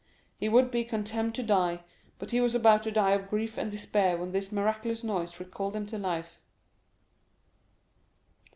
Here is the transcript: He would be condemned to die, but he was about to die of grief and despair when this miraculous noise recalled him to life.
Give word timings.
He 0.39 0.49
would 0.49 0.71
be 0.71 0.83
condemned 0.83 1.35
to 1.35 1.43
die, 1.43 1.83
but 2.17 2.31
he 2.31 2.41
was 2.41 2.55
about 2.55 2.81
to 2.81 2.91
die 2.91 3.11
of 3.11 3.29
grief 3.29 3.55
and 3.55 3.69
despair 3.69 4.17
when 4.17 4.31
this 4.31 4.51
miraculous 4.51 5.03
noise 5.03 5.39
recalled 5.39 5.75
him 5.75 5.85
to 5.85 5.99
life. 5.99 6.39